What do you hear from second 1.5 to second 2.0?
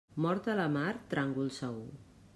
segur.